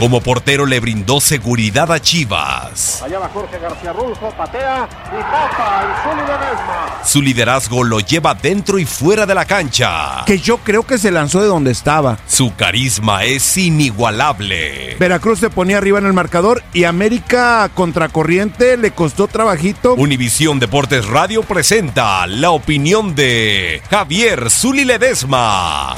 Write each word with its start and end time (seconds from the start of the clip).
Como 0.00 0.22
portero 0.22 0.64
le 0.64 0.80
brindó 0.80 1.20
seguridad 1.20 1.92
a 1.92 2.00
Chivas. 2.00 3.02
Allá 3.02 3.18
va 3.18 3.28
Jorge 3.28 3.58
García 3.58 3.92
Rulfo, 3.92 4.30
patea 4.30 4.88
y 5.06 5.22
tapa 5.22 5.82
el 5.82 6.02
Zuli 6.02 6.22
Ledesma. 6.22 7.04
Su 7.04 7.20
liderazgo 7.20 7.84
lo 7.84 8.00
lleva 8.00 8.34
dentro 8.34 8.78
y 8.78 8.86
fuera 8.86 9.26
de 9.26 9.34
la 9.34 9.44
cancha. 9.44 10.24
Que 10.24 10.38
yo 10.38 10.56
creo 10.56 10.84
que 10.84 10.96
se 10.96 11.10
lanzó 11.10 11.42
de 11.42 11.48
donde 11.48 11.70
estaba. 11.70 12.16
Su 12.26 12.54
carisma 12.54 13.24
es 13.24 13.58
inigualable. 13.58 14.96
Veracruz 14.98 15.38
se 15.38 15.50
ponía 15.50 15.76
arriba 15.76 15.98
en 15.98 16.06
el 16.06 16.14
marcador 16.14 16.62
y 16.72 16.84
América 16.84 17.70
contracorriente 17.74 18.78
le 18.78 18.92
costó 18.92 19.28
trabajito. 19.28 19.96
Univisión 19.96 20.58
Deportes 20.60 21.06
Radio 21.08 21.42
presenta 21.42 22.26
la 22.26 22.52
opinión 22.52 23.14
de 23.14 23.82
Javier 23.90 24.50
Zuli 24.50 24.86
Ledesma. 24.86 25.94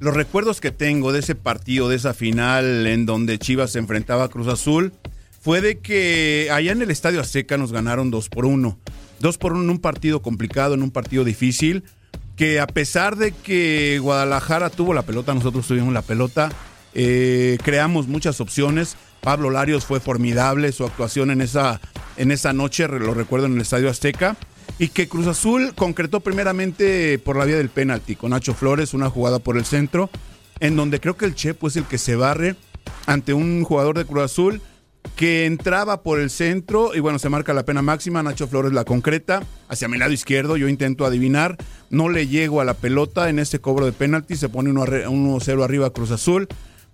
Los 0.00 0.14
recuerdos 0.14 0.60
que 0.60 0.70
tengo 0.70 1.12
de 1.12 1.18
ese 1.20 1.34
partido, 1.34 1.88
de 1.88 1.96
esa 1.96 2.14
final 2.14 2.86
en 2.86 3.04
donde 3.04 3.38
Chivas 3.38 3.72
se 3.72 3.80
enfrentaba 3.80 4.24
a 4.24 4.28
Cruz 4.28 4.46
Azul, 4.46 4.92
fue 5.40 5.60
de 5.60 5.78
que 5.78 6.48
allá 6.52 6.70
en 6.70 6.82
el 6.82 6.90
Estadio 6.92 7.20
Azteca 7.20 7.56
nos 7.56 7.72
ganaron 7.72 8.10
2 8.10 8.28
por 8.28 8.46
1. 8.46 8.78
2 9.18 9.38
por 9.38 9.52
1 9.54 9.62
en 9.62 9.70
un 9.70 9.78
partido 9.80 10.22
complicado, 10.22 10.74
en 10.74 10.84
un 10.84 10.92
partido 10.92 11.24
difícil, 11.24 11.82
que 12.36 12.60
a 12.60 12.68
pesar 12.68 13.16
de 13.16 13.32
que 13.32 13.98
Guadalajara 14.00 14.70
tuvo 14.70 14.94
la 14.94 15.02
pelota, 15.02 15.34
nosotros 15.34 15.66
tuvimos 15.66 15.92
la 15.92 16.02
pelota, 16.02 16.52
eh, 16.94 17.58
creamos 17.64 18.06
muchas 18.06 18.40
opciones. 18.40 18.96
Pablo 19.20 19.50
Larios 19.50 19.84
fue 19.84 19.98
formidable, 19.98 20.70
su 20.70 20.84
actuación 20.84 21.32
en 21.32 21.40
esa, 21.40 21.80
en 22.16 22.30
esa 22.30 22.52
noche, 22.52 22.86
lo 22.86 23.14
recuerdo 23.14 23.46
en 23.46 23.54
el 23.54 23.62
Estadio 23.62 23.90
Azteca 23.90 24.36
y 24.78 24.88
que 24.88 25.08
Cruz 25.08 25.26
Azul 25.26 25.72
concretó 25.74 26.20
primeramente 26.20 27.18
por 27.18 27.36
la 27.36 27.44
vía 27.44 27.56
del 27.56 27.68
penalti 27.68 28.16
con 28.16 28.30
Nacho 28.30 28.54
Flores, 28.54 28.94
una 28.94 29.10
jugada 29.10 29.38
por 29.38 29.56
el 29.56 29.64
centro, 29.64 30.10
en 30.60 30.76
donde 30.76 31.00
creo 31.00 31.16
que 31.16 31.24
el 31.24 31.34
Chepo 31.34 31.68
es 31.68 31.76
el 31.76 31.84
que 31.84 31.98
se 31.98 32.16
barre 32.16 32.56
ante 33.06 33.34
un 33.34 33.64
jugador 33.64 33.96
de 33.96 34.04
Cruz 34.04 34.24
Azul 34.24 34.62
que 35.16 35.46
entraba 35.46 36.02
por 36.02 36.20
el 36.20 36.30
centro 36.30 36.94
y 36.94 37.00
bueno, 37.00 37.18
se 37.18 37.28
marca 37.28 37.54
la 37.54 37.64
pena 37.64 37.82
máxima, 37.82 38.22
Nacho 38.22 38.46
Flores 38.46 38.72
la 38.72 38.84
concreta, 38.84 39.42
hacia 39.68 39.88
mi 39.88 39.98
lado 39.98 40.12
izquierdo, 40.12 40.56
yo 40.56 40.68
intento 40.68 41.04
adivinar, 41.04 41.56
no 41.90 42.08
le 42.08 42.26
llego 42.26 42.60
a 42.60 42.64
la 42.64 42.74
pelota 42.74 43.28
en 43.28 43.38
este 43.38 43.60
cobro 43.60 43.86
de 43.86 43.92
penalti, 43.92 44.36
se 44.36 44.48
pone 44.48 44.70
1-0 44.70 45.64
arriba 45.64 45.90
Cruz 45.90 46.10
Azul. 46.10 46.48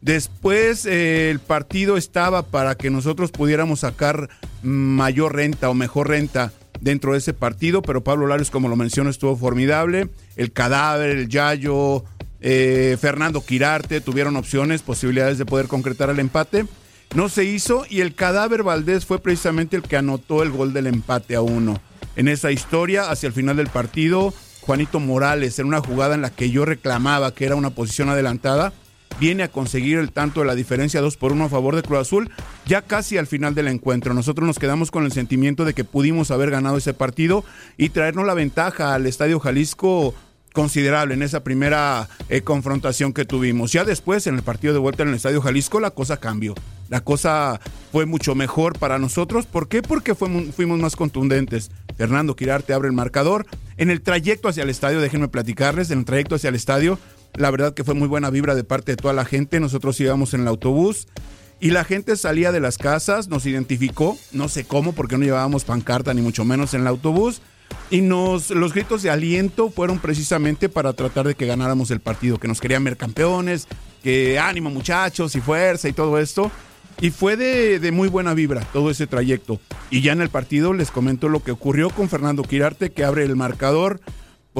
Después 0.00 0.86
eh, 0.86 1.30
el 1.30 1.40
partido 1.40 1.98
estaba 1.98 2.42
para 2.42 2.74
que 2.74 2.90
nosotros 2.90 3.30
pudiéramos 3.32 3.80
sacar 3.80 4.30
mayor 4.62 5.34
renta 5.34 5.68
o 5.68 5.74
mejor 5.74 6.08
renta 6.08 6.52
dentro 6.80 7.12
de 7.12 7.18
ese 7.18 7.32
partido, 7.34 7.82
pero 7.82 8.02
Pablo 8.02 8.26
Larios, 8.26 8.50
como 8.50 8.68
lo 8.68 8.76
menciono, 8.76 9.10
estuvo 9.10 9.36
formidable. 9.36 10.08
El 10.36 10.52
cadáver, 10.52 11.10
el 11.10 11.28
Yayo, 11.28 12.04
eh, 12.40 12.96
Fernando 13.00 13.44
Quirarte 13.44 14.00
tuvieron 14.00 14.36
opciones, 14.36 14.82
posibilidades 14.82 15.38
de 15.38 15.46
poder 15.46 15.66
concretar 15.66 16.10
el 16.10 16.18
empate. 16.18 16.66
No 17.14 17.28
se 17.28 17.44
hizo 17.44 17.84
y 17.88 18.00
el 18.00 18.14
cadáver 18.14 18.62
Valdés 18.62 19.04
fue 19.04 19.20
precisamente 19.20 19.76
el 19.76 19.82
que 19.82 19.96
anotó 19.96 20.42
el 20.42 20.50
gol 20.50 20.72
del 20.72 20.86
empate 20.86 21.34
a 21.34 21.42
uno. 21.42 21.80
En 22.16 22.28
esa 22.28 22.52
historia, 22.52 23.10
hacia 23.10 23.26
el 23.26 23.32
final 23.32 23.56
del 23.56 23.68
partido, 23.68 24.32
Juanito 24.60 25.00
Morales, 25.00 25.58
en 25.58 25.66
una 25.66 25.80
jugada 25.80 26.14
en 26.14 26.22
la 26.22 26.30
que 26.30 26.50
yo 26.50 26.64
reclamaba 26.64 27.34
que 27.34 27.46
era 27.46 27.56
una 27.56 27.70
posición 27.70 28.08
adelantada, 28.08 28.72
viene 29.20 29.42
a 29.42 29.48
conseguir 29.48 29.98
el 29.98 30.12
tanto 30.12 30.40
de 30.40 30.46
la 30.46 30.54
diferencia 30.54 31.02
2 31.02 31.16
por 31.18 31.32
1 31.32 31.44
a 31.44 31.48
favor 31.50 31.76
de 31.76 31.82
Cruz 31.82 32.00
Azul, 32.00 32.30
ya 32.66 32.82
casi 32.82 33.18
al 33.18 33.26
final 33.26 33.54
del 33.54 33.68
encuentro. 33.68 34.14
Nosotros 34.14 34.46
nos 34.46 34.58
quedamos 34.58 34.90
con 34.90 35.04
el 35.04 35.12
sentimiento 35.12 35.66
de 35.66 35.74
que 35.74 35.84
pudimos 35.84 36.30
haber 36.30 36.50
ganado 36.50 36.78
ese 36.78 36.94
partido 36.94 37.44
y 37.76 37.90
traernos 37.90 38.26
la 38.26 38.34
ventaja 38.34 38.94
al 38.94 39.06
Estadio 39.06 39.38
Jalisco 39.38 40.14
considerable 40.52 41.14
en 41.14 41.22
esa 41.22 41.44
primera 41.44 42.08
eh, 42.28 42.40
confrontación 42.40 43.12
que 43.12 43.24
tuvimos. 43.24 43.72
Ya 43.72 43.84
después, 43.84 44.26
en 44.26 44.34
el 44.36 44.42
partido 44.42 44.72
de 44.72 44.80
vuelta 44.80 45.02
en 45.02 45.10
el 45.10 45.14
Estadio 45.14 45.40
Jalisco, 45.40 45.80
la 45.80 45.90
cosa 45.90 46.16
cambió. 46.16 46.54
La 46.88 47.02
cosa 47.02 47.60
fue 47.92 48.06
mucho 48.06 48.34
mejor 48.34 48.78
para 48.78 48.98
nosotros. 48.98 49.46
¿Por 49.46 49.68
qué? 49.68 49.82
Porque 49.82 50.14
fuimos, 50.14 50.54
fuimos 50.54 50.80
más 50.80 50.96
contundentes. 50.96 51.70
Fernando 51.96 52.34
Quirarte 52.34 52.72
abre 52.72 52.88
el 52.88 52.94
marcador. 52.94 53.46
En 53.76 53.90
el 53.90 54.00
trayecto 54.00 54.48
hacia 54.48 54.64
el 54.64 54.70
estadio, 54.70 55.00
déjenme 55.00 55.28
platicarles, 55.28 55.90
en 55.90 56.00
el 56.00 56.04
trayecto 56.04 56.34
hacia 56.34 56.48
el 56.48 56.56
estadio, 56.56 56.98
la 57.40 57.50
verdad 57.50 57.74
que 57.74 57.84
fue 57.84 57.94
muy 57.94 58.06
buena 58.06 58.30
vibra 58.30 58.54
de 58.54 58.64
parte 58.64 58.92
de 58.92 58.96
toda 58.96 59.14
la 59.14 59.24
gente. 59.24 59.60
Nosotros 59.60 59.98
íbamos 60.00 60.34
en 60.34 60.42
el 60.42 60.48
autobús 60.48 61.08
y 61.58 61.70
la 61.70 61.84
gente 61.84 62.16
salía 62.16 62.52
de 62.52 62.60
las 62.60 62.78
casas, 62.78 63.28
nos 63.28 63.46
identificó, 63.46 64.16
no 64.32 64.48
sé 64.48 64.64
cómo, 64.64 64.92
porque 64.92 65.18
no 65.18 65.24
llevábamos 65.24 65.64
pancarta 65.64 66.14
ni 66.14 66.22
mucho 66.22 66.44
menos 66.44 66.74
en 66.74 66.82
el 66.82 66.86
autobús. 66.86 67.42
Y 67.90 68.00
nos, 68.00 68.50
los 68.50 68.72
gritos 68.72 69.02
de 69.02 69.10
aliento 69.10 69.70
fueron 69.70 69.98
precisamente 69.98 70.68
para 70.68 70.92
tratar 70.92 71.26
de 71.26 71.34
que 71.34 71.46
ganáramos 71.46 71.90
el 71.90 72.00
partido, 72.00 72.38
que 72.38 72.48
nos 72.48 72.60
querían 72.60 72.84
ver 72.84 72.96
campeones, 72.96 73.68
que 74.02 74.38
ánimo 74.38 74.70
muchachos 74.70 75.34
y 75.36 75.40
fuerza 75.40 75.88
y 75.88 75.92
todo 75.92 76.18
esto. 76.18 76.50
Y 77.00 77.10
fue 77.10 77.36
de, 77.36 77.78
de, 77.78 77.92
muy 77.92 78.08
buena 78.08 78.34
vibra 78.34 78.60
todo 78.72 78.90
ese 78.90 79.06
trayecto. 79.06 79.60
Y 79.90 80.02
ya 80.02 80.12
en 80.12 80.20
el 80.20 80.28
partido 80.28 80.72
les 80.72 80.90
comento 80.90 81.28
lo 81.28 81.42
que 81.42 81.52
ocurrió 81.52 81.90
con 81.90 82.08
Fernando 82.08 82.42
Quirarte, 82.42 82.90
que 82.90 83.04
abre 83.04 83.24
el 83.24 83.36
marcador 83.36 84.00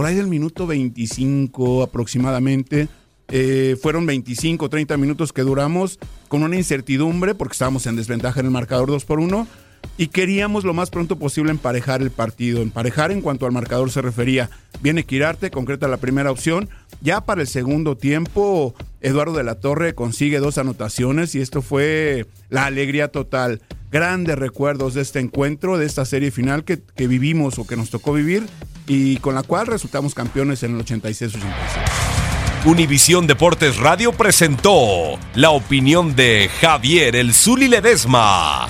por 0.01 0.07
ahí 0.07 0.15
del 0.15 0.29
minuto 0.29 0.67
25 0.67 1.83
aproximadamente. 1.83 2.89
Eh, 3.29 3.77
fueron 3.83 4.07
25, 4.07 4.71
30 4.71 4.97
minutos 4.97 5.31
que 5.35 5.43
duramos 5.43 5.99
con 6.29 6.43
una 6.43 6.57
incertidumbre 6.57 7.35
porque 7.35 7.53
estábamos 7.53 7.87
en 7.87 7.97
desventaja 7.97 8.41
en 8.41 8.47
el 8.47 8.51
marcador 8.51 8.89
2 8.89 9.05
por 9.05 9.21
1 9.21 9.47
y 9.99 10.07
queríamos 10.07 10.65
lo 10.65 10.73
más 10.73 10.89
pronto 10.89 11.19
posible 11.19 11.51
emparejar 11.51 12.01
el 12.01 12.11
partido. 12.11 12.63
Emparejar 12.63 13.13
en 13.13 13.21
cuanto 13.21 13.45
al 13.45 13.53
marcador 13.53 13.91
se 13.91 14.01
refería. 14.01 14.49
Viene 14.81 15.05
Quirarte, 15.05 15.51
concreta 15.51 15.87
la 15.87 15.99
primera 15.99 16.31
opción. 16.31 16.71
Ya 17.03 17.21
para 17.21 17.43
el 17.43 17.47
segundo 17.47 17.99
tiempo, 17.99 18.75
Eduardo 19.03 19.37
de 19.37 19.45
la 19.45 19.57
Torre 19.57 19.95
consigue 19.95 20.39
dos 20.39 20.57
anotaciones 20.57 21.35
y 21.35 21.43
esto 21.43 21.61
fue 21.61 22.25
la 22.49 22.65
alegría 22.65 23.09
total. 23.09 23.61
Grandes 23.93 24.39
recuerdos 24.39 24.95
de 24.95 25.03
este 25.03 25.19
encuentro, 25.19 25.77
de 25.77 25.85
esta 25.85 26.07
serie 26.07 26.31
final 26.31 26.65
que, 26.65 26.81
que 26.81 27.07
vivimos 27.07 27.59
o 27.59 27.67
que 27.67 27.77
nos 27.77 27.91
tocó 27.91 28.15
vivir 28.15 28.47
y 28.87 29.17
con 29.19 29.35
la 29.35 29.43
cual 29.43 29.67
resultamos 29.67 30.15
campeones 30.15 30.63
en 30.63 30.77
el 30.77 30.85
86-87. 30.85 31.41
Univisión 32.65 33.27
Deportes 33.27 33.79
Radio 33.79 34.13
presentó 34.13 35.19
la 35.35 35.51
opinión 35.51 36.15
de 36.15 36.51
Javier 36.61 37.17
El 37.17 37.33
Zuli 37.33 37.69
Ledesma. 37.69 38.67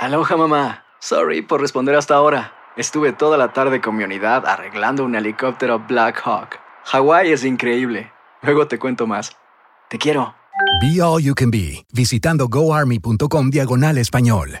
Aloha 0.00 0.36
mamá. 0.36 0.84
Sorry 0.98 1.42
por 1.42 1.60
responder 1.60 1.94
hasta 1.94 2.14
ahora. 2.14 2.54
Estuve 2.76 3.12
toda 3.12 3.36
la 3.36 3.52
tarde 3.52 3.82
con 3.82 3.96
mi 3.96 4.04
unidad 4.04 4.46
arreglando 4.46 5.04
un 5.04 5.14
helicóptero 5.14 5.84
Black 5.86 6.22
Hawk. 6.24 6.58
Hawái 6.84 7.32
es 7.32 7.44
increíble. 7.44 8.10
Luego 8.42 8.66
te 8.66 8.78
cuento 8.78 9.06
más. 9.06 9.36
Te 9.90 9.98
quiero. 9.98 10.34
Be 10.80 11.02
All 11.02 11.22
You 11.22 11.34
Can 11.34 11.50
Be, 11.50 11.84
visitando 11.92 12.48
goarmy.com 12.48 13.50
diagonal 13.50 13.98
español. 13.98 14.60